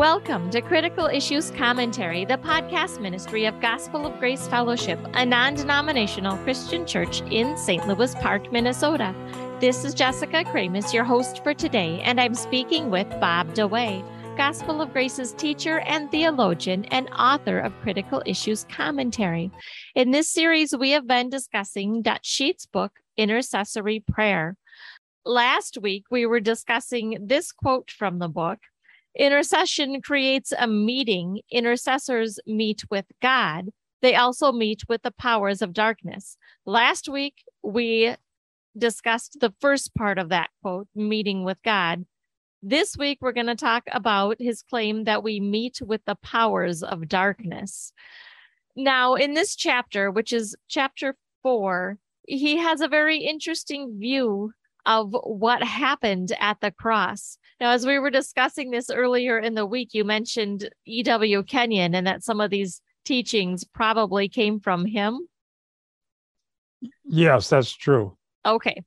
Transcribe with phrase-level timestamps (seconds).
[0.00, 5.56] Welcome to Critical Issues Commentary, the podcast ministry of Gospel of Grace Fellowship, a non
[5.56, 7.86] denominational Christian church in St.
[7.86, 9.14] Louis Park, Minnesota.
[9.60, 14.02] This is Jessica Kramasz, your host for today, and I'm speaking with Bob DeWaay,
[14.38, 19.50] Gospel of Grace's teacher and theologian and author of Critical Issues Commentary.
[19.94, 24.56] In this series, we have been discussing Dutch Sheets' book, Intercessory Prayer.
[25.26, 28.60] Last week, we were discussing this quote from the book
[29.18, 31.40] Intercession creates a meeting.
[31.50, 33.70] Intercessors meet with God.
[34.02, 36.36] They also meet with the powers of darkness.
[36.64, 38.14] Last week, we
[38.78, 42.06] discussed the first part of that quote, meeting with God.
[42.62, 46.82] This week, we're going to talk about his claim that we meet with the powers
[46.82, 47.92] of darkness.
[48.76, 54.52] Now, in this chapter, which is chapter four, he has a very interesting view
[54.86, 57.38] of what happened at the cross.
[57.60, 61.42] Now, as we were discussing this earlier in the week, you mentioned E.W.
[61.44, 65.28] Kenyon and that some of these teachings probably came from him.
[67.04, 68.16] Yes, that's true.
[68.46, 68.82] Okay.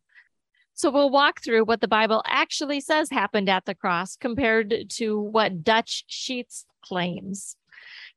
[0.74, 5.20] So we'll walk through what the Bible actually says happened at the cross compared to
[5.20, 7.56] what Dutch Sheets claims.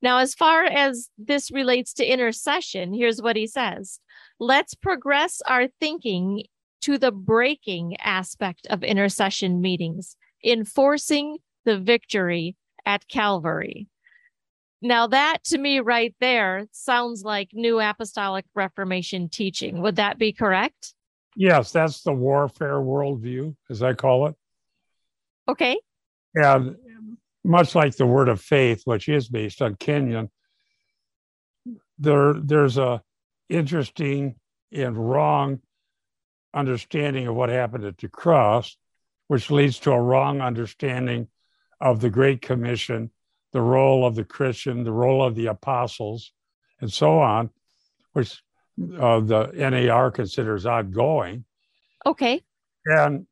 [0.01, 4.01] Now, as far as this relates to intercession, here's what he says
[4.39, 6.45] Let's progress our thinking
[6.83, 13.89] to the breaking aspect of intercession meetings, enforcing the victory at Calvary.
[14.83, 19.83] Now, that to me right there sounds like New Apostolic Reformation teaching.
[19.83, 20.95] Would that be correct?
[21.35, 24.35] Yes, that's the warfare worldview, as I call it.
[25.49, 25.79] Okay.
[26.35, 26.77] And
[27.45, 30.31] much like the word of faith, which is based on Kenyon,
[31.99, 33.03] there there's a
[33.49, 34.35] interesting
[34.73, 35.61] and wrong
[36.57, 38.77] understanding of what happened at the cross,
[39.29, 41.29] which leads to a wrong understanding
[41.81, 43.11] of the Great Commission,
[43.53, 46.33] the role of the Christian, the role of the apostles,
[46.81, 47.51] and so on,
[48.13, 48.43] which
[48.99, 51.45] uh, the NAR considers ongoing.
[52.05, 52.43] Okay.
[52.87, 53.27] And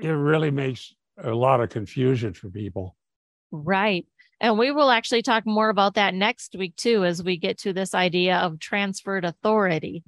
[0.00, 2.96] it really makes a lot of confusion for people.
[3.50, 4.06] Right.
[4.40, 7.72] And we will actually talk more about that next week, too, as we get to
[7.72, 10.02] this idea of transferred authority.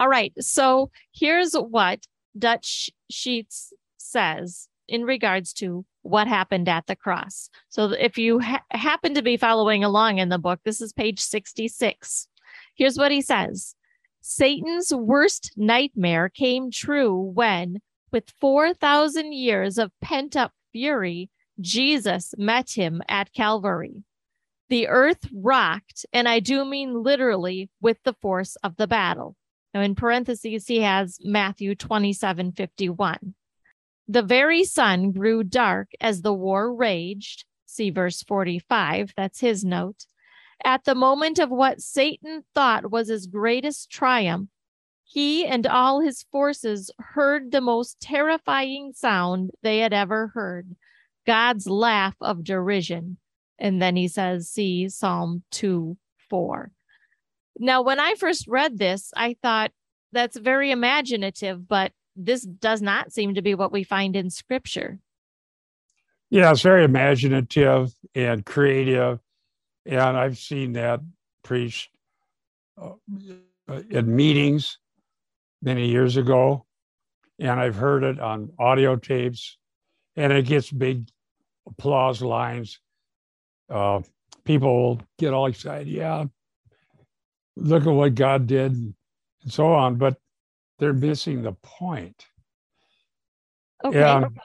[0.00, 0.32] All right.
[0.40, 2.06] So here's what
[2.36, 7.50] Dutch Sheets says in regards to what happened at the cross.
[7.68, 11.20] So if you ha- happen to be following along in the book, this is page
[11.20, 12.28] 66.
[12.74, 13.74] Here's what he says
[14.22, 17.80] Satan's worst nightmare came true when,
[18.10, 21.28] with 4,000 years of pent up fury,
[21.60, 24.02] Jesus met him at Calvary.
[24.70, 29.36] The earth rocked, and I do mean literally with the force of the battle.
[29.72, 33.34] Now, in parentheses, he has Matthew 27 51.
[34.08, 37.44] The very sun grew dark as the war raged.
[37.66, 39.14] See verse 45.
[39.16, 40.06] That's his note.
[40.64, 44.48] At the moment of what Satan thought was his greatest triumph,
[45.04, 50.76] he and all his forces heard the most terrifying sound they had ever heard
[51.26, 53.18] God's laugh of derision.
[53.58, 55.96] And then he says, see Psalm 2
[56.28, 56.72] 4.
[57.62, 59.70] Now, when I first read this, I thought
[60.12, 64.98] that's very imaginative, but this does not seem to be what we find in scripture.
[66.30, 69.20] Yeah, it's very imaginative and creative.
[69.84, 71.00] And I've seen that
[71.42, 71.90] preached
[72.80, 72.92] uh,
[73.90, 74.78] in meetings
[75.60, 76.64] many years ago.
[77.38, 79.58] And I've heard it on audio tapes,
[80.16, 81.08] and it gets big
[81.66, 82.80] applause lines.
[83.68, 84.00] Uh,
[84.44, 85.88] people get all excited.
[85.88, 86.24] Yeah,
[87.56, 88.94] look at what God did, and
[89.46, 89.96] so on.
[89.96, 90.16] But
[90.78, 92.26] they're missing the point.
[93.84, 94.02] Okay.
[94.02, 94.38] And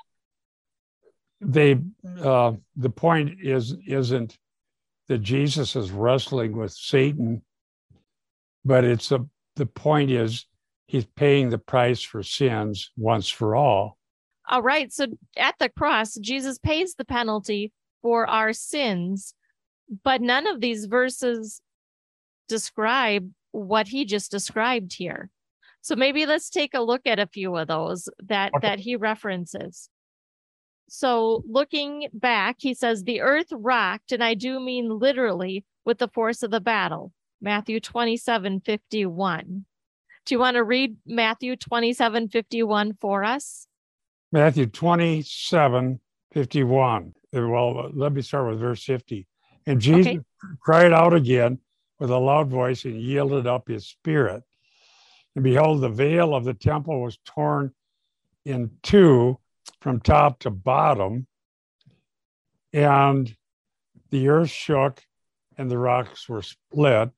[1.41, 1.79] they,
[2.21, 4.37] uh, the point is isn't
[5.07, 7.41] that Jesus is wrestling with Satan,
[8.63, 10.45] but it's a the point is
[10.87, 13.97] he's paying the price for sins once for all.
[14.47, 14.91] All right.
[14.91, 19.33] So at the cross, Jesus pays the penalty for our sins,
[20.03, 21.61] but none of these verses
[22.47, 25.29] describe what he just described here.
[25.81, 28.67] So maybe let's take a look at a few of those that okay.
[28.67, 29.89] that he references.
[30.89, 36.07] So looking back, he says the earth rocked, and I do mean literally with the
[36.07, 37.11] force of the battle.
[37.41, 39.65] Matthew 27, 51.
[40.25, 43.67] Do you want to read Matthew 27, 51 for us?
[44.31, 45.99] Matthew 27,
[46.33, 47.13] 51.
[47.31, 49.27] Well, let me start with verse 50.
[49.67, 50.19] And Jesus okay.
[50.61, 51.59] cried out again
[51.99, 54.43] with a loud voice and yielded up his spirit.
[55.35, 57.73] And behold, the veil of the temple was torn
[58.45, 59.39] in two
[59.81, 61.27] from top to bottom.
[62.73, 63.35] And
[64.11, 65.01] the earth shook
[65.57, 67.09] and the rocks were split.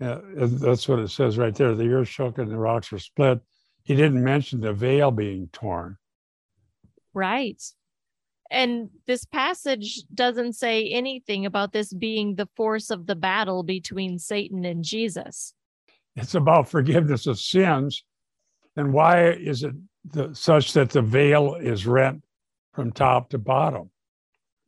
[0.00, 1.74] Uh, that's what it says right there.
[1.74, 3.40] The earth shook and the rocks were split.
[3.82, 5.96] He didn't mention the veil being torn.
[7.12, 7.62] Right.
[8.54, 14.20] And this passage doesn't say anything about this being the force of the battle between
[14.20, 15.54] Satan and Jesus.
[16.14, 18.04] It's about forgiveness of sins.
[18.76, 19.74] And why is it
[20.04, 22.22] the, such that the veil is rent
[22.72, 23.90] from top to bottom?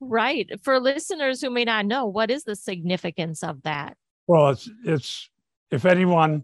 [0.00, 0.50] Right.
[0.64, 3.96] For listeners who may not know, what is the significance of that?
[4.26, 5.30] Well, it's it's
[5.70, 6.42] if anyone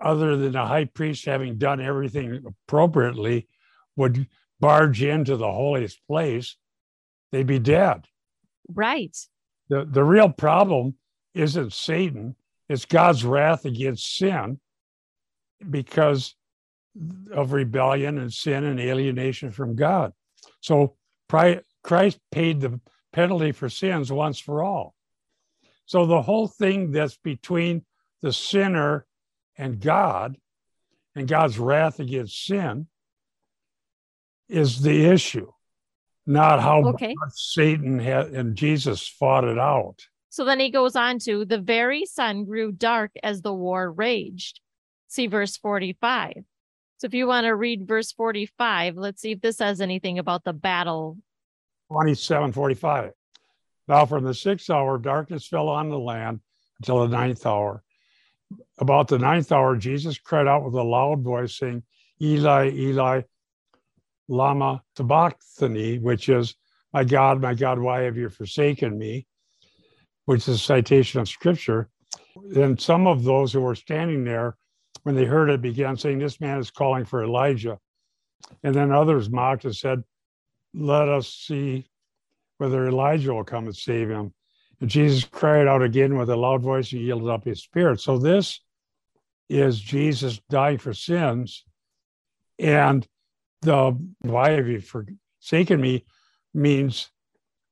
[0.00, 3.48] other than the high priest having done everything appropriately
[3.96, 4.28] would
[4.60, 6.56] barge into the holiest place,
[7.32, 8.06] they'd be dead.
[8.72, 9.16] Right.
[9.68, 10.94] The the real problem
[11.34, 12.36] isn't Satan,
[12.68, 14.60] it's God's wrath against sin
[15.70, 16.34] because
[17.32, 20.12] of rebellion and sin and alienation from God.
[20.60, 20.96] So
[21.28, 22.80] Christ paid the
[23.12, 24.94] penalty for sins once for all.
[25.86, 27.84] So the whole thing that's between
[28.20, 29.06] the sinner
[29.56, 30.36] and God
[31.14, 32.88] and God's wrath against sin
[34.48, 35.50] is the issue,
[36.28, 37.14] not how okay.
[37.32, 40.06] Satan had, and Jesus fought it out.
[40.28, 44.60] So then he goes on to the very sun grew dark as the war raged.
[45.08, 46.34] See verse 45.
[46.98, 50.44] So if you want to read verse 45, let's see if this says anything about
[50.44, 51.16] the battle.
[51.90, 53.12] 2745.
[53.88, 56.40] Now from the sixth hour, darkness fell on the land
[56.78, 57.82] until the ninth hour.
[58.78, 61.84] About the ninth hour, Jesus cried out with a loud voice, saying,
[62.20, 63.22] Eli, Eli,
[64.28, 66.54] Lama Sabachthani, which is,
[66.92, 69.26] My God, my God, why have you forsaken me?
[70.26, 71.88] Which is a citation of scripture.
[72.54, 74.56] And some of those who were standing there,
[75.02, 77.78] when they heard it, began saying, This man is calling for Elijah.
[78.62, 80.04] And then others mocked and said,
[80.74, 81.86] Let us see
[82.58, 84.34] whether Elijah will come and save him.
[84.80, 88.00] And Jesus cried out again with a loud voice and yielded up his spirit.
[88.00, 88.60] So this
[89.48, 91.64] is Jesus dying for sins.
[92.58, 93.06] And
[93.62, 96.04] the why have you forsaken me
[96.54, 97.10] means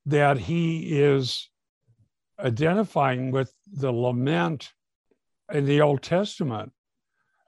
[0.07, 1.49] that he is
[2.39, 4.73] identifying with the lament
[5.53, 6.73] in the Old Testament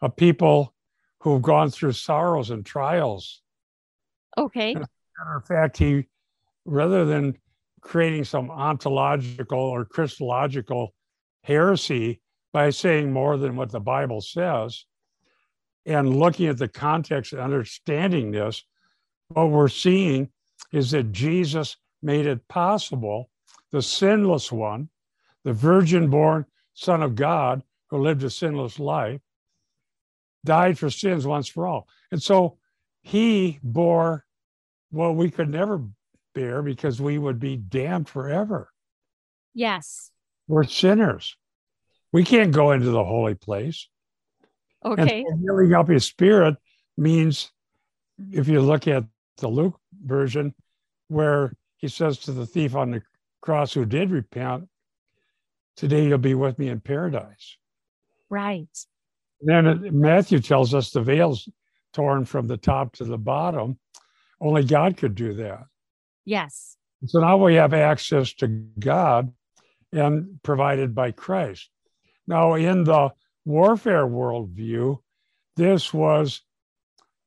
[0.01, 0.75] of people
[1.21, 3.43] who've gone through sorrows and trials.
[4.37, 4.75] Okay.
[4.75, 6.07] matter of fact, he
[6.65, 7.37] rather than
[7.81, 10.95] creating some ontological or Christological
[11.43, 12.21] heresy
[12.53, 14.85] by saying more than what the Bible says
[15.89, 18.63] and looking at the context and understanding this,
[19.29, 20.29] what we're seeing
[20.71, 23.31] is that Jesus made it possible,
[23.73, 24.91] the sinless one,
[25.45, 26.45] the virgin born
[26.75, 29.21] Son of God who lived a sinless life,
[30.45, 31.89] died for sins once for all.
[32.13, 32.59] And so
[33.03, 34.27] he bore
[34.91, 35.83] what we could never
[36.35, 38.71] bear because we would be damned forever.
[39.55, 40.11] Yes.
[40.47, 41.35] We're sinners.
[42.13, 43.89] We can't go into the holy place.
[44.85, 45.25] Okay.
[45.27, 46.57] And up his spirit
[46.97, 47.51] means,
[48.21, 48.39] mm-hmm.
[48.39, 49.05] if you look at
[49.39, 50.55] the Luke version,
[51.09, 53.03] where he says to the thief on the
[53.41, 54.69] cross who did repent,
[55.79, 57.57] Today you'll be with me in paradise.
[58.29, 58.67] Right.
[59.41, 61.49] Then Matthew tells us the veil's
[61.93, 63.79] torn from the top to the bottom.
[64.41, 65.67] Only God could do that.
[66.25, 66.77] Yes.
[67.07, 69.33] So now we have access to God
[69.93, 71.71] and provided by Christ.
[72.27, 73.11] Now, in the
[73.49, 74.99] warfare worldview,
[75.57, 76.43] this was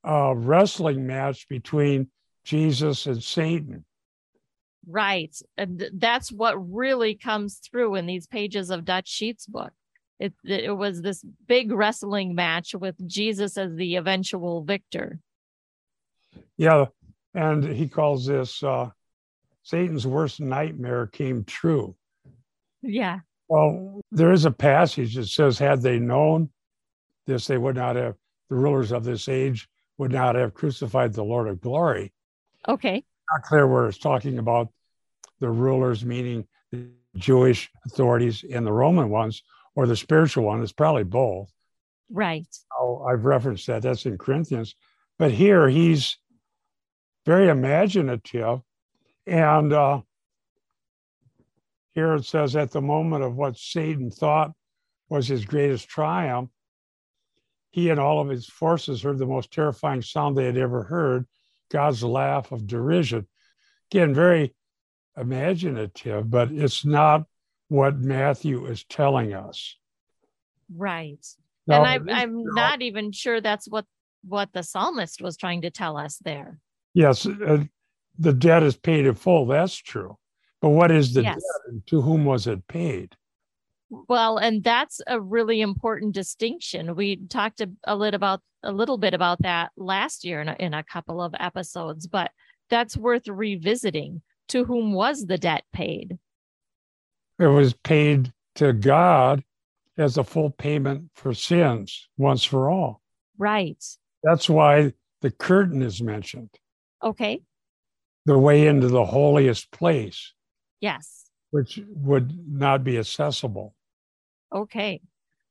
[0.04, 2.10] a wrestling match between
[2.44, 3.84] Jesus and Satan.
[4.88, 5.36] Right.
[5.58, 9.72] And that's what really comes through in these pages of Dutch Sheets book.
[10.20, 15.20] It, it was this big wrestling match with Jesus as the eventual victor.
[16.58, 16.86] Yeah.
[17.34, 18.92] And he calls this uh,
[19.64, 21.96] Satan's worst nightmare came true.
[22.84, 23.20] Yeah.
[23.52, 26.52] Well, there is a passage that says, had they known
[27.28, 28.16] this, they would not have,
[28.50, 29.68] the rulers of this age
[29.98, 32.14] would not have crucified the Lord of glory.
[32.66, 33.04] Okay.
[33.30, 34.70] Not clear where it's talking about
[35.42, 39.44] the rulers, meaning the Jewish authorities and the Roman ones,
[39.76, 40.64] or the spiritual one.
[40.64, 41.52] It's probably both.
[42.10, 42.48] Right.
[42.80, 43.82] Oh, I've referenced that.
[43.82, 44.76] That's in Corinthians.
[45.20, 46.16] But here he's
[47.26, 48.62] very imaginative
[49.28, 50.02] and uh,
[51.94, 54.52] here it says, at the moment of what Satan thought
[55.10, 56.50] was his greatest triumph,
[57.72, 61.26] he and all of his forces heard the most terrifying sound they had ever heard
[61.70, 63.28] God's laugh of derision.
[63.92, 64.54] Again, very
[65.18, 67.26] imaginative, but it's not
[67.68, 69.78] what Matthew is telling us.
[70.74, 71.26] Right.
[71.68, 73.86] Now, and I'm, I'm not even sure that's what,
[74.24, 76.60] what the psalmist was trying to tell us there.
[76.94, 77.26] Yes.
[77.26, 77.64] Uh,
[78.20, 79.46] the debt is paid in full.
[79.46, 80.18] That's true.
[80.62, 81.36] But what is the Yes.
[81.36, 83.16] debt and to whom was it paid?
[83.90, 86.96] Well, and that's a really important distinction.
[86.96, 90.56] We talked a, a little about a little bit about that last year in a,
[90.60, 92.32] in a couple of episodes, but
[92.70, 94.22] that's worth revisiting.
[94.50, 96.20] To whom was the debt paid?
[97.40, 99.44] It was paid to God
[99.98, 103.02] as a full payment for sins once for all.
[103.38, 103.82] Right.
[104.24, 106.50] That's why the curtain is mentioned,
[107.02, 107.42] Okay.
[108.26, 110.34] the way into the holiest place,
[110.82, 111.30] Yes.
[111.52, 113.76] which would not be accessible.
[114.54, 115.02] Okay.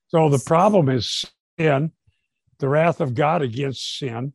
[0.09, 1.25] So the problem is
[1.59, 1.93] sin,
[2.59, 4.33] the wrath of God against sin,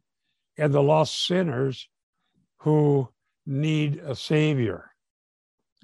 [0.57, 1.89] and the lost sinners
[2.59, 3.09] who
[3.45, 4.91] need a savior.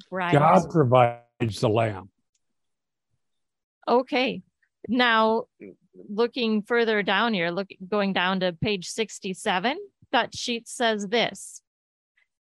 [0.10, 0.32] Right.
[0.32, 2.10] God provides the lamb.
[3.88, 4.41] Okay.
[4.88, 5.46] Now,
[6.10, 9.77] looking further down here, look going down to page 67,
[10.12, 11.62] Dutch Sheets says this.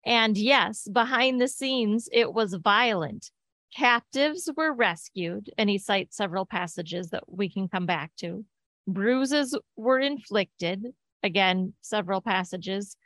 [0.06, 3.30] And yes, behind the scenes, it was violent.
[3.74, 8.44] Captives were rescued, and he cites several passages that we can come back to.
[8.86, 10.86] Bruises were inflicted,
[11.22, 12.96] again, several passages.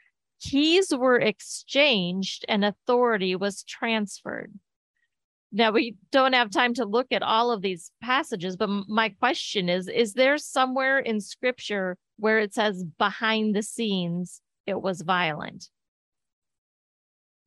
[0.40, 4.52] Keys were exchanged, and authority was transferred.
[5.50, 9.68] Now, we don't have time to look at all of these passages, but my question
[9.68, 15.70] is Is there somewhere in scripture where it says behind the scenes it was violent?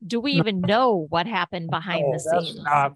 [0.05, 2.63] Do we even know what happened behind No, the that's scenes?
[2.63, 2.95] not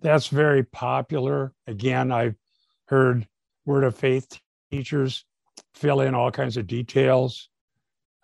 [0.00, 1.52] that's very popular.
[1.66, 2.34] Again, I've
[2.86, 3.28] heard
[3.64, 5.24] word of faith teachers
[5.74, 7.48] fill in all kinds of details.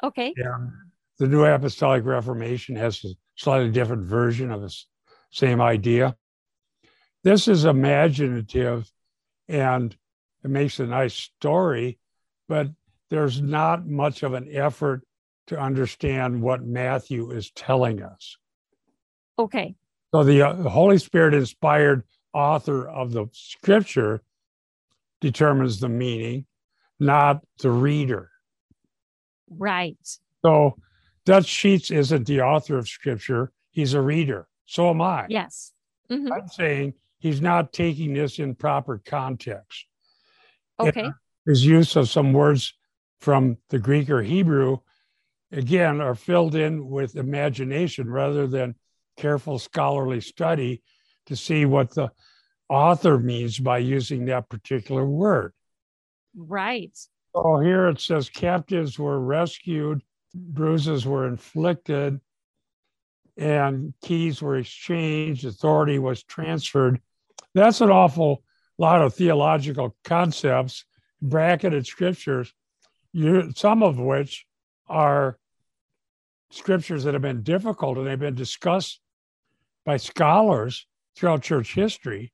[0.03, 0.33] okay.
[0.37, 0.71] And
[1.19, 4.87] the New Apostolic Reformation has a slightly different version of this
[5.31, 6.17] same idea.
[7.25, 8.91] This is imaginative
[9.49, 9.97] and
[10.45, 11.99] it makes a nice story,
[12.49, 12.69] but
[13.11, 15.03] there's not much of an effort
[15.49, 18.37] to understand what Matthew is telling us.
[19.39, 19.75] Okay.
[20.15, 24.23] So the uh, Holy Spirit inspired author of the scripture
[25.21, 26.47] determines the meaning,
[27.01, 28.31] not the reader.
[29.51, 29.99] Right.
[30.45, 30.77] So
[31.25, 34.49] Dutch Sheets isn't the author of scripture, he's a reader.
[34.67, 35.27] So am I.
[35.29, 35.73] Yes.
[36.11, 36.31] Mhm.
[36.33, 39.87] I'm saying he's not taking this in proper context.
[40.81, 41.11] Okay.
[41.47, 42.75] His use of some words
[43.21, 44.79] from the Greek or Hebrew,
[45.53, 48.75] again, are filled in with imagination rather than
[49.17, 50.83] careful scholarly study
[51.27, 52.11] to see what the
[52.69, 55.53] author means by using that particular word.
[56.37, 56.97] Right.
[57.35, 60.03] So here it says captives were rescued,
[60.35, 62.21] bruises were inflicted,
[63.37, 67.01] and keys were exchanged, authority was transferred.
[67.55, 68.43] That's an awful
[68.79, 70.85] lot of theological concepts,
[71.21, 72.53] bracketed scriptures,
[73.13, 74.47] you, some of which
[74.89, 75.39] are
[76.51, 79.01] scriptures that have been difficult and they've been discussed
[79.85, 82.33] by scholars throughout church history.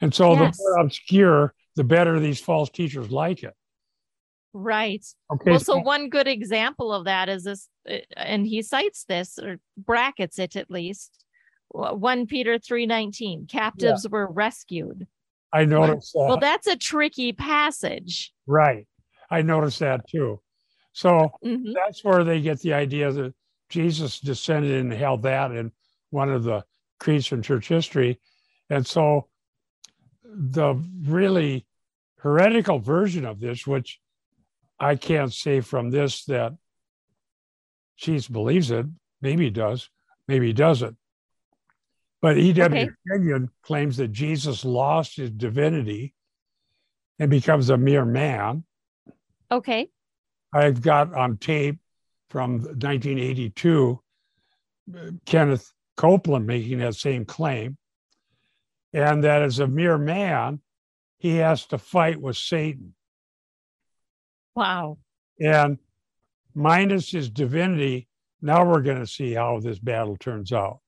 [0.00, 0.56] And so Yes.
[0.56, 3.54] the more obscure, the better these false teachers like it.
[4.52, 5.04] Right.
[5.32, 5.50] Okay.
[5.52, 9.58] Well, so one good example of that is this, uh, and he cites this or
[9.76, 11.24] brackets it at least.
[11.70, 15.08] 1 Peter 3:19 captives were rescued.
[15.52, 16.26] I noticed that.
[16.28, 18.32] Well, that's a tricky passage.
[18.46, 18.86] right.
[19.30, 20.40] I noticed that too.
[20.94, 21.74] So Mhm.
[21.74, 23.34] that's where they get the idea that
[23.68, 25.72] Jesus descended and held that in
[26.10, 26.64] one of the
[27.00, 28.20] creeds from church history.
[28.70, 29.28] And so
[30.22, 31.66] the really
[32.20, 34.00] heretical version of this, which
[34.78, 36.56] I can't say from this that
[37.96, 38.86] Jesus believes it,
[39.20, 39.90] maybe he does,
[40.28, 40.96] maybe he doesn't.
[42.22, 42.82] But E.W.
[42.86, 42.90] Okay.
[43.10, 46.14] Kenyon claims that Jesus lost his divinity
[47.18, 48.64] and becomes a mere man.
[49.50, 49.90] Okay.
[50.54, 51.80] I've got on tape
[52.30, 54.00] from 1982
[54.96, 57.76] uh, Kenneth Copeland making that same claim.
[58.92, 60.60] And that as a mere man,
[61.18, 62.94] he has to fight with Satan.
[64.54, 64.98] Wow.
[65.40, 65.78] And
[66.54, 68.06] minus his divinity,
[68.40, 70.78] now we're going to see how this battle turns out.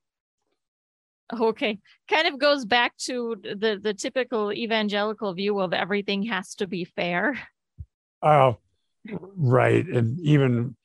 [1.33, 1.81] Okay.
[2.09, 6.85] Kind of goes back to the the typical evangelical view of everything has to be
[6.85, 7.37] fair.
[8.23, 8.53] Uh,
[9.37, 9.87] right.
[9.87, 10.77] And even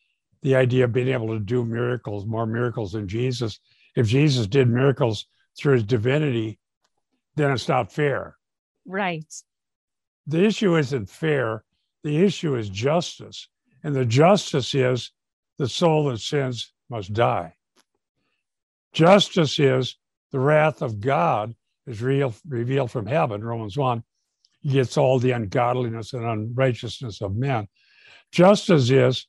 [0.41, 3.59] the idea of being able to do miracles, more miracles than Jesus.
[3.95, 6.59] If Jesus did miracles through his divinity,
[7.35, 8.37] then it's not fair.
[8.85, 9.31] Right.
[10.27, 11.63] The issue isn't fair.
[12.03, 13.47] The issue is justice.
[13.83, 15.11] And the justice is
[15.57, 17.55] the soul that sins must die.
[18.93, 19.97] Justice is
[20.31, 21.55] the wrath of God
[21.87, 24.03] is real, revealed from heaven, Romans 1.
[24.61, 27.67] He gets all the ungodliness and unrighteousness of men.
[28.31, 29.27] Justice is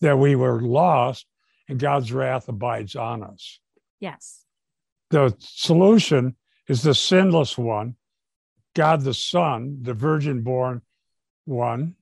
[0.00, 1.26] that we were lost
[1.68, 3.58] and God's wrath abides on us.
[4.00, 4.44] Yes.
[5.10, 6.36] the solution
[6.68, 7.96] is the sinless one,
[8.74, 10.82] God the Son, the virgin born
[11.46, 11.94] one,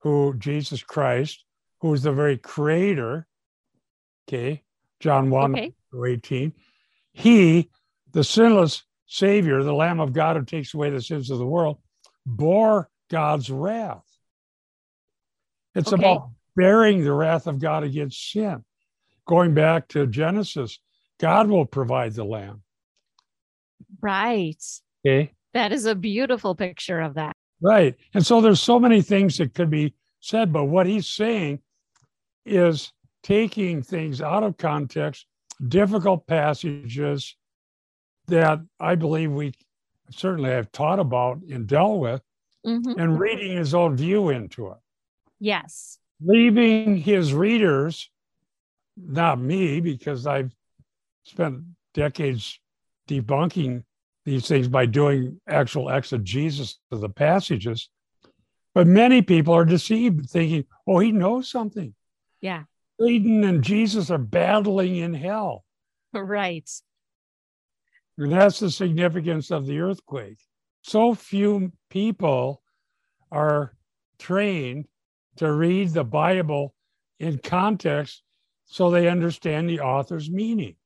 [0.00, 1.44] who Jesus Christ,
[1.80, 3.26] who is the very creator.
[4.28, 4.62] Okay,
[5.00, 5.72] John 1 Okay.
[5.94, 6.52] 18.
[7.12, 7.70] He,
[8.12, 11.78] the sinless Savior, the Lamb of God who takes away the sins of the world,
[12.26, 14.04] bore God's wrath.
[15.76, 16.02] It's Okay.
[16.02, 18.64] about bearing the wrath of God against sin.
[19.26, 20.80] Going back to Genesis,
[21.18, 22.62] God will provide the lamb.
[24.00, 24.62] Right.
[25.06, 25.32] Okay.
[25.52, 27.34] That is a beautiful picture of that.
[27.60, 27.94] Right.
[28.14, 31.60] And so there's so many things that could be said, but what he's saying
[32.44, 32.92] is
[33.22, 35.26] taking things out of context,
[35.68, 37.36] difficult passages
[38.28, 39.52] that I believe we
[40.10, 42.22] certainly have taught about and dealt with,
[42.64, 42.96] Mhm.
[42.98, 44.78] and reading his own view into it.
[45.38, 45.98] Yes.
[46.20, 48.10] leaving his readers,
[48.96, 50.54] not me, because I've
[51.24, 51.62] spent
[51.94, 52.58] decades
[53.08, 53.84] debunking
[54.24, 57.88] these things by doing actual exegesis of the passages.
[58.74, 61.94] But many people are deceived, thinking, oh, he knows something.
[62.40, 62.64] Yeah.
[63.00, 65.64] Satan and Jesus are battling in hell.
[66.12, 66.68] Right.
[68.18, 70.38] And that's the significance of the earthquake.
[70.82, 72.62] So few people
[73.30, 73.74] are
[74.18, 74.86] trained
[75.36, 76.74] to read the Bible
[77.18, 78.22] in context
[78.66, 80.76] so they understand the author's meaning.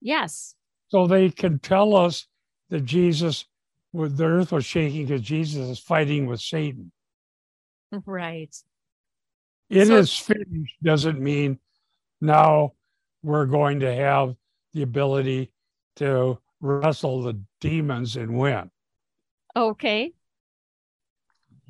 [0.00, 0.54] Yes.
[0.88, 2.26] So they can tell us
[2.70, 3.46] that Jesus,
[3.92, 6.92] the earth was shaking because Jesus is fighting with Satan.
[7.90, 8.54] Right.
[9.68, 11.58] It is So- finished doesn't mean
[12.20, 12.72] now
[13.22, 14.36] we're going to have
[14.72, 15.50] the ability
[15.96, 18.70] to wrestle the demons and win.
[19.54, 20.12] Okay.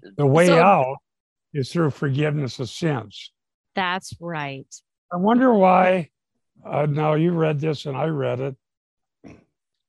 [0.03, 0.97] The way So- out
[1.55, 3.33] is through forgiveness of sins.
[3.75, 4.67] That's right.
[5.13, 6.11] I wonder why.
[6.65, 8.57] Uh, now you read this and I read it.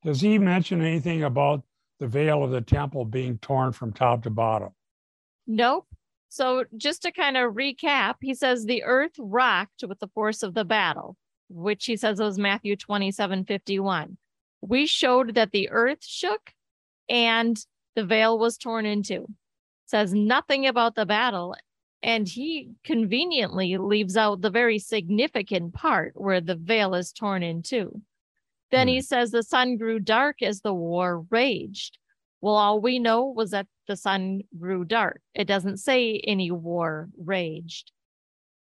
[0.03, 1.63] Does he mention anything about
[1.99, 4.69] the veil of the temple being torn from top to bottom?
[5.45, 5.87] Nope.
[6.29, 10.53] So just to kind of recap, he says the earth rocked with the force of
[10.53, 11.17] the battle,
[11.49, 14.17] which he says was Matthew 27 51.
[14.61, 16.53] We showed that the earth shook
[17.09, 17.57] and
[17.95, 19.25] the veil was torn into.
[19.89, 21.55] Says nothing about the battle.
[22.03, 27.63] And he conveniently leaves out the very significant part where the veil is torn in
[27.63, 27.99] two.
[28.69, 29.03] Then he hmm.
[29.03, 31.97] says the sun grew dark as the war raged.
[32.39, 35.21] Well, all we know was that the sun grew dark.
[35.33, 37.91] It doesn't say any war raged.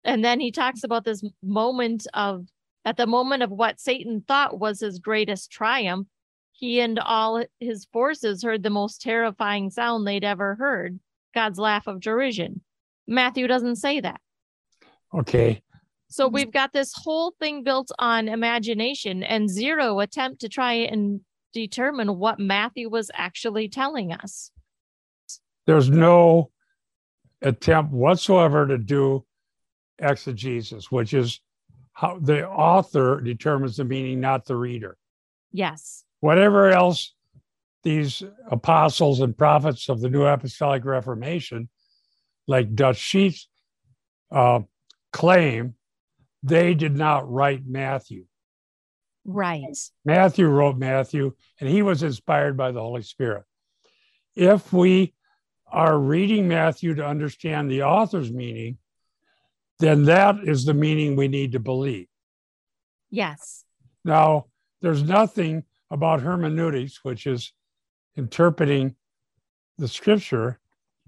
[0.04, 2.48] And then he talks about this moment of,
[2.84, 6.06] at the moment of what Satan thought was his greatest triumph,
[6.52, 11.00] he and all his forces heard the most terrifying sound they'd ever heard
[11.34, 12.62] God's laugh of derision.
[13.08, 14.22] Matthew doesn't say that.
[15.14, 15.62] Okay.
[16.08, 21.22] So we've got this whole thing built on imagination and zero attempt to try and
[21.54, 24.52] determine what Matthew was actually telling us.
[25.66, 26.52] There's no
[27.42, 29.26] attempt whatsoever to do
[30.00, 31.40] exegesis, which is
[31.94, 34.98] how the author determines the meaning, not the reader.
[35.52, 36.04] Yes.
[36.20, 37.14] whatever else
[37.84, 41.70] these apostles and prophets of the New Apostolic Reformation,
[42.48, 43.48] like Dutch Sheets,
[44.32, 44.62] uh,
[45.12, 45.76] claim,
[46.42, 48.26] they did not write Matthew.
[49.26, 49.64] Right.
[50.04, 53.44] Matthew wrote Matthew, and he was inspired by the Holy Spirit.
[54.36, 55.14] If we
[55.68, 58.78] are reading Matthew to understand the author's meaning,
[59.80, 62.08] then that is the meaning we need to believe.
[63.10, 63.64] Yes.
[64.04, 64.48] Now,
[64.82, 67.54] there's nothing about hermeneutics, which is
[68.16, 68.96] interpreting
[69.78, 70.60] the scripture,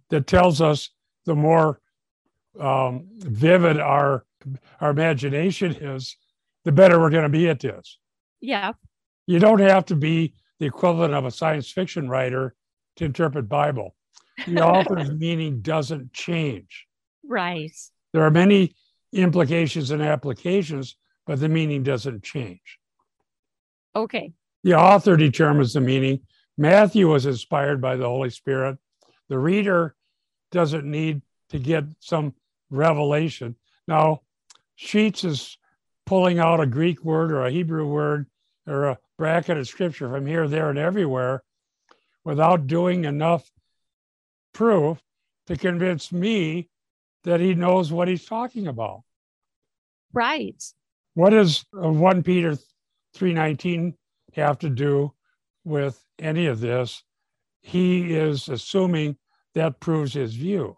[0.09, 0.89] that tells us
[1.25, 1.79] the more
[2.59, 4.25] um, vivid our
[4.79, 6.17] our imagination is,
[6.65, 7.97] the better we're going to be at this.
[8.41, 8.73] Yeah.
[9.25, 12.53] You don't have to be the equivalent of a science fiction writer
[12.97, 13.95] to interpret Bible.
[14.45, 16.85] The author's meaning doesn't change.
[17.27, 17.71] Right.
[18.13, 18.75] There are many
[19.13, 22.79] implications and applications, but the meaning doesn't change.
[23.95, 24.33] Okay.
[24.63, 26.21] The author determines the meaning.
[26.57, 28.77] Matthew was inspired by the Holy Spirit.
[29.29, 29.95] The reader
[30.51, 32.33] doesn't need to get some
[32.69, 33.55] revelation.
[33.87, 34.21] Now,
[34.75, 35.57] Sheets is
[36.05, 38.27] pulling out a Greek word or a Hebrew word
[38.67, 41.43] or a bracket of scripture from here, there, and everywhere
[42.23, 43.49] without doing enough
[44.53, 45.01] proof
[45.47, 46.69] to convince me
[47.23, 49.03] that he knows what he's talking about.
[50.13, 50.61] Right.
[51.13, 52.57] What does uh, 1 Peter
[53.15, 53.95] 3:19
[54.33, 55.13] have to do
[55.65, 57.03] with any of this?
[57.61, 59.17] He is assuming
[59.55, 60.77] that proves his view.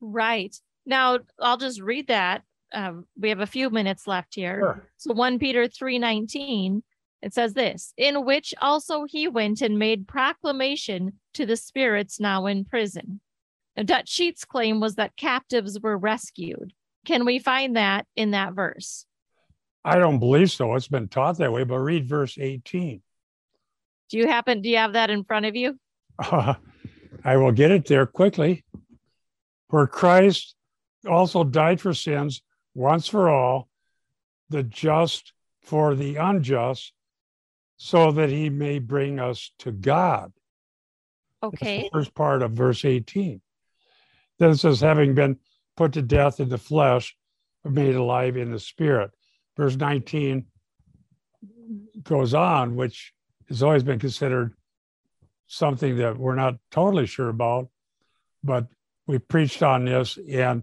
[0.00, 0.54] Right.
[0.84, 2.42] Now I'll just read that.
[2.72, 4.58] Um, we have a few minutes left here.
[4.60, 4.88] Sure.
[4.96, 6.82] So 1 Peter 3:19
[7.22, 12.46] It says this, in which also he went and made proclamation to the spirits now
[12.46, 13.20] in prison.
[13.76, 16.72] Now, Dutch Sheet's claim was that captives were rescued.
[17.06, 19.06] Can we find that in that verse?
[19.84, 20.74] I don't believe so.
[20.74, 23.02] It's been taught that way, but read verse 18.
[24.10, 25.78] Do you happen, do you have that in front of you?
[26.18, 26.54] Uh,
[27.24, 28.64] I will get it there quickly.
[29.68, 30.54] Where Christ
[31.08, 32.42] also died for sins
[32.74, 33.68] once for all,
[34.50, 36.92] the just for the unjust,
[37.76, 40.32] so that he may bring us to God.
[41.42, 41.88] Okay.
[41.92, 43.40] first part of verse 18.
[44.38, 45.38] Then it says, having been
[45.76, 47.16] put to death in the flesh,
[47.64, 49.10] made alive in the spirit.
[49.56, 50.46] Verse 19
[52.02, 53.12] goes on, which
[53.48, 54.54] has always been considered
[55.46, 57.68] something that we're not totally sure about,
[58.42, 58.66] but
[59.06, 60.18] we preached on this.
[60.28, 60.62] And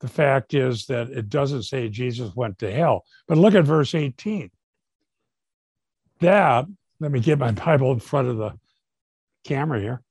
[0.00, 3.04] the fact is that it doesn't say Jesus went to hell.
[3.26, 4.50] But look at verse 18.
[6.20, 6.66] That,
[7.00, 8.58] let me get my Bible in front of the
[9.44, 10.02] camera here.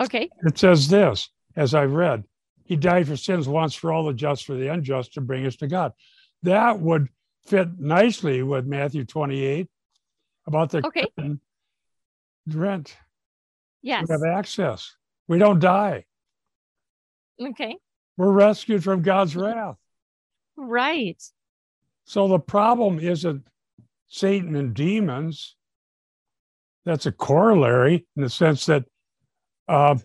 [0.00, 0.30] Okay.
[0.42, 2.24] It says this, as I read,
[2.64, 5.56] he died for sins once for all, the just for the unjust, to bring us
[5.56, 5.92] to God.
[6.42, 7.08] That would
[7.46, 9.68] fit nicely with Matthew 28
[10.48, 11.06] about the Okay.
[12.48, 12.96] rent.
[13.82, 14.08] Yes.
[14.08, 14.96] We have access.
[15.28, 16.06] We don't die.
[17.40, 17.76] Okay.
[18.16, 19.76] We're rescued from God's wrath.
[20.56, 21.22] Right.
[22.04, 23.46] So the problem isn't
[24.08, 25.54] Satan and demons.
[26.84, 28.84] That's a corollary in the sense that
[29.68, 29.96] uh,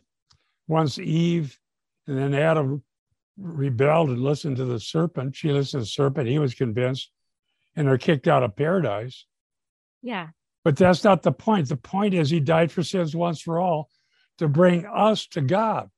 [0.67, 1.57] once Eve
[2.05, 2.83] and then Adam
[3.37, 7.09] rebelled and listened to the serpent, she listened to the serpent, he was convinced,
[7.75, 9.25] and they're kicked out of paradise.
[10.03, 10.29] Yeah.
[10.63, 11.69] But that's not the point.
[11.69, 13.89] The point is he died for sins once for all
[14.37, 15.89] to bring us to God,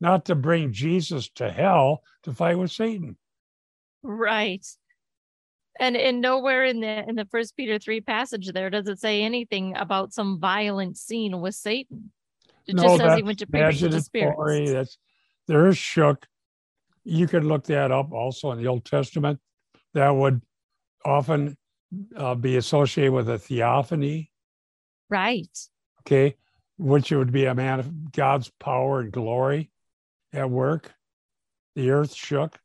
[0.00, 3.16] not to bring Jesus to hell to fight with Satan.
[4.02, 4.66] Right.
[5.78, 9.22] And and nowhere in the in the first Peter 3 passage there does it say
[9.22, 12.12] anything about some violent scene with Satan.
[12.66, 14.72] It just says he went to preach to the spirits.
[14.72, 14.98] That's
[15.48, 16.26] there is shook.
[17.04, 19.40] You could look that up also in the Old Testament.
[19.94, 20.42] That would
[21.04, 21.56] often
[22.16, 24.30] uh, be associated with a theophany,
[25.08, 25.48] Right.
[26.02, 26.36] okay,
[26.78, 29.70] which it would be a man of God's power and glory
[30.32, 30.92] at work.
[31.74, 32.58] The earth shook.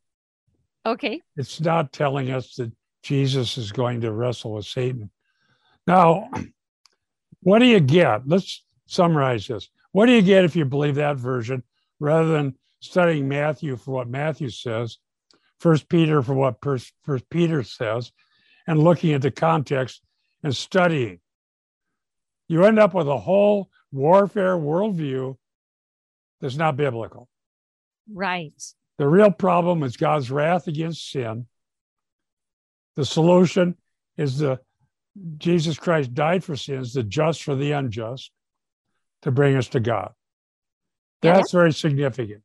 [0.86, 1.22] Okay.
[1.36, 2.72] It's not telling us that
[3.04, 5.10] Jesus is going to wrestle with Satan.
[5.88, 6.30] Now,
[7.42, 8.28] what do you get?
[8.28, 9.70] Let's summarize this.
[9.92, 11.64] What do you get if you believe that version
[12.00, 14.98] rather than studying Matthew for what Matthew says,
[15.60, 18.12] First Peter for what First Peter says,
[18.68, 20.02] and looking at the context
[20.44, 21.20] and studying?
[22.48, 25.38] You end up with a whole warfare worldview
[26.42, 27.28] that's not biblical.
[28.12, 28.54] Right.
[28.98, 31.48] The real problem is God's wrath against sin.
[32.96, 33.76] The solution
[34.18, 34.60] is the
[35.38, 38.32] Jesus Christ died for sins, the just for the unjust,
[39.22, 40.12] to bring us to God.
[41.22, 41.34] Yeah.
[41.34, 42.44] That's very significant.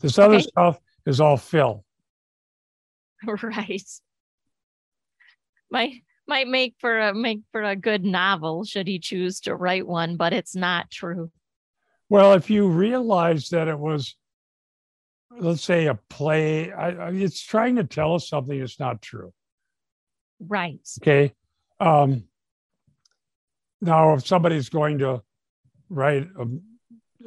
[0.00, 0.42] This other Okay.
[0.42, 1.84] stuff is all fill.
[3.42, 3.82] Right.
[5.70, 9.86] Might might make for a make for a good novel should he choose to write
[9.86, 11.30] one, but it's not true.
[12.10, 14.16] Well, if you realize that it was,
[15.30, 19.32] let's say, a play, I, I, it's trying to tell us something that's not true.
[20.40, 20.80] Right.
[21.02, 21.34] Okay.
[21.80, 22.24] Um,
[23.80, 25.22] now, if somebody's going to
[25.90, 26.46] write a,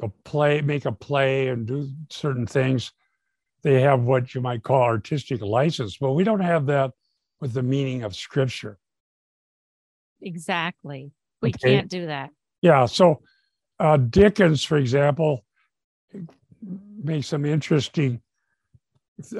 [0.04, 2.92] a play, make a play, and do certain things,
[3.62, 6.92] they have what you might call artistic license, but we don't have that
[7.42, 8.78] with the meaning of scripture.
[10.22, 11.10] Exactly.
[11.42, 11.74] We Okay.
[11.74, 12.30] can't do that.
[12.62, 12.86] Yeah.
[12.86, 13.20] So
[13.80, 15.44] uh, Dickens, for example,
[17.02, 18.22] makes some interesting.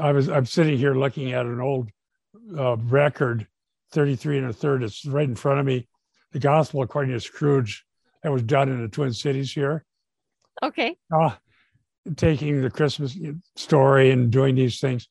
[0.00, 1.90] I was I'm sitting here looking at an old
[2.58, 3.46] uh, record,
[3.92, 4.82] 33 and a third.
[4.82, 5.86] It's right in front of me.
[6.32, 7.84] The Gospel according to Scrooge
[8.24, 9.84] that was done in the Twin Cities here.
[10.60, 10.96] Okay.
[11.14, 11.36] Uh,
[12.16, 13.16] taking the Christmas
[13.54, 15.08] story and doing these things.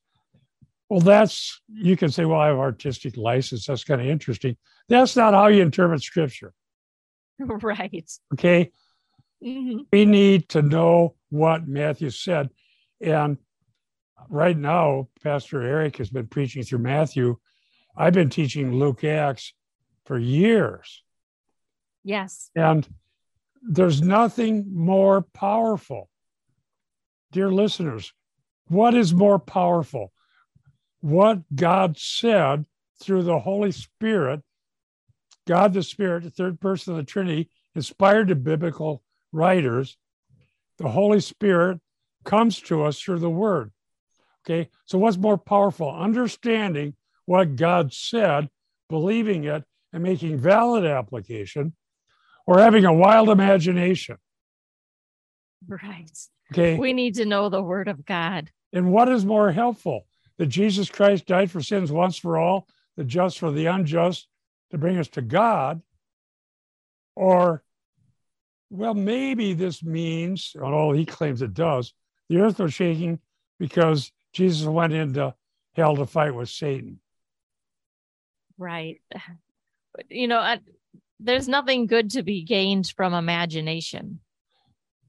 [0.92, 3.64] Well, that's you can say, well, I have artistic license.
[3.64, 4.58] That's kind of interesting.
[4.90, 6.52] That's not how you interpret Scripture.
[7.38, 8.10] Right.
[8.34, 8.70] Okay.
[9.42, 12.50] hmm we need to know what Matthew said.
[13.00, 13.38] And
[14.28, 17.38] right now, Pastor Eric has been preaching through Matthew.
[17.96, 19.54] I've been teaching Luke Acts
[20.04, 21.02] for years.
[22.04, 22.50] Yes.
[22.54, 22.86] And
[23.62, 26.10] there's nothing more powerful.
[27.32, 28.12] Dear listeners,
[28.68, 30.12] what is more powerful?
[31.02, 32.64] What God said
[33.02, 34.40] through the Holy Spirit,
[35.46, 39.98] God the Spirit, the third person of the Trinity, inspired the biblical writers.
[40.78, 41.80] The Holy Spirit
[42.24, 43.72] comes to us through the Word.
[44.44, 45.90] Okay, so what's more powerful?
[45.90, 46.94] Understanding
[47.26, 48.48] what God said,
[48.88, 51.74] believing it, and making valid application
[52.46, 54.16] or having a wild imagination.
[55.68, 56.10] Right.
[56.52, 56.76] Okay.
[56.76, 58.50] We need to know the word of God.
[58.72, 60.06] And what is more helpful?
[60.38, 62.66] That Jesus Christ died for sins once for all,
[62.96, 64.26] the just for the unjust,
[64.70, 65.82] to bring us to God?
[67.14, 67.62] Or,
[68.70, 71.92] well, maybe this means, although he claims it does,
[72.28, 73.20] the earth was shaking
[73.58, 75.34] because Jesus went into
[75.74, 76.98] hell to fight with Satan.
[78.56, 79.02] Right.
[80.08, 80.60] You know, I,
[81.20, 84.20] there's nothing good to be gained from imagination.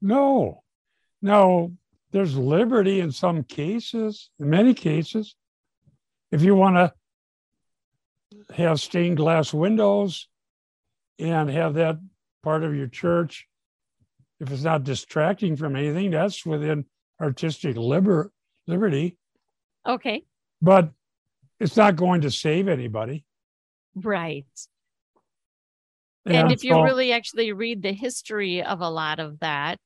[0.02, 0.62] No,
[1.22, 1.72] no,
[2.14, 5.34] there's liberty in some cases, in many cases.
[6.30, 10.28] If you want to have stained glass windows
[11.18, 11.98] and have that
[12.44, 13.48] part of your church,
[14.38, 16.84] if it's not distracting from anything, that's within
[17.20, 18.30] artistic liber-
[18.68, 19.18] liberty.
[19.84, 20.22] Okay.
[20.62, 20.90] But
[21.58, 23.24] it's not going to save anybody.
[23.96, 24.46] Right.
[26.26, 29.80] And, and if you so, really actually read the history of a lot of that,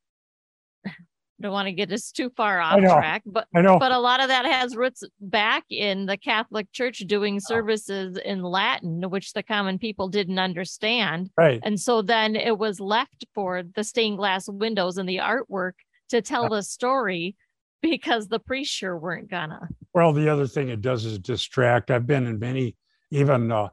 [1.41, 3.79] don't want to get us too far off track, but I know.
[3.79, 8.43] but a lot of that has roots back in the Catholic Church doing services in
[8.43, 11.31] Latin, which the common people didn't understand.
[11.37, 11.61] Right.
[11.63, 15.73] And so then it was left for the stained glass windows and the artwork
[16.09, 17.37] to tell the story
[17.83, 19.69] because the priests sure weren't gonna.
[19.95, 21.91] Well, the other thing it does is distract.
[21.91, 22.77] I've been in many,
[23.11, 23.69] even uh,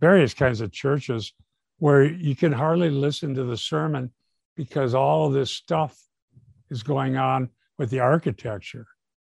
[0.00, 1.32] various kinds of churches
[1.78, 4.12] where you can hardly listen to the sermon
[4.56, 5.96] because all of this stuff
[6.70, 8.86] is going on with the architecture.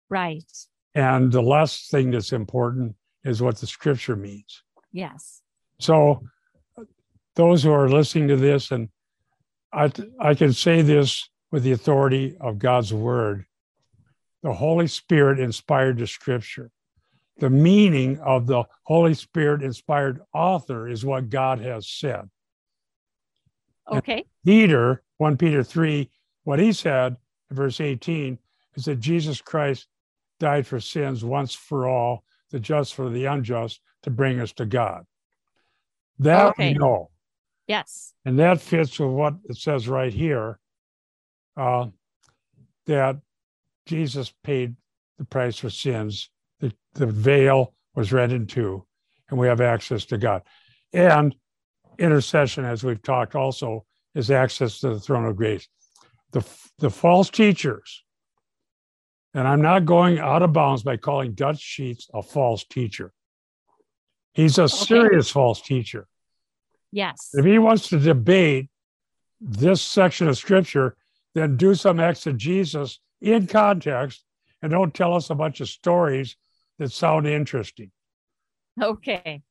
[0.10, 0.44] Right.
[0.94, 4.64] And the last thing that's important is what the scripture means.
[4.92, 5.42] Yes.
[5.80, 6.22] So
[7.36, 8.90] those who are listening to this, and
[9.74, 13.46] I, I can say this with the authority of God's word,
[14.42, 16.72] the Holy Spirit inspired the scripture.
[17.40, 22.30] The meaning of the Holy Spirit inspired author is what God has said.
[23.92, 24.18] Okay.
[24.18, 26.10] And Peter, 1 Peter 3,
[26.44, 27.18] what he said
[27.52, 28.38] verse 18
[28.76, 29.88] is that Jesus Christ
[30.40, 34.66] died for sins once for all, the just for the unjust, to bring us to
[34.66, 35.06] God.
[36.20, 36.74] That okay.
[36.74, 37.10] we know.
[37.68, 38.14] Yes.
[38.26, 40.60] And that fits with what it says right here
[41.58, 41.88] uh,
[42.86, 43.18] that
[43.86, 44.76] Jesus paid
[45.18, 46.30] the price for sins.
[46.60, 48.86] The, the veil was rent in two,
[49.30, 50.44] and we have access to God.
[50.94, 51.36] And
[51.98, 55.68] intercession, as we've talked also, is access to the throne of grace
[56.32, 56.46] the,
[56.80, 58.04] the false teachers,
[59.34, 63.12] and I'm not going out of bounds by calling Dutch Sheets a false teacher.
[64.34, 64.76] He's a okay.
[64.76, 66.08] serious false teacher.
[66.92, 67.30] Yes.
[67.34, 68.70] If he wants to debate
[69.42, 70.96] this section of scripture,
[71.34, 74.24] then do some exegesis in context
[74.62, 76.38] and don't tell us a bunch of stories
[76.80, 77.92] that sound interesting.
[78.82, 79.42] Okay.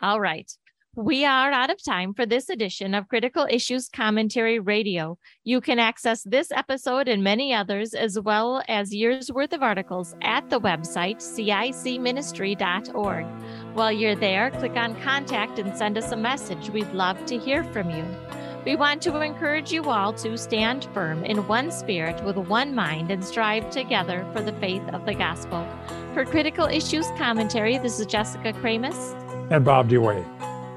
[0.00, 0.50] All right.
[0.96, 5.18] We are out of time for this edition of Critical Issues Commentary Radio.
[5.42, 10.14] You can access this episode and many others, as well as years worth of articles,
[10.22, 13.26] at the website cicministry.org.
[13.74, 16.70] While you're there, click on Contact and send us a message.
[16.70, 18.04] We'd love to hear from you.
[18.64, 23.10] We want to encourage you all to stand firm in one spirit with one mind
[23.10, 25.66] and strive together for the faith of the gospel.
[26.12, 30.33] For Critical Issues Commentary, this is Jessica Kramasz and Bob DeWaay.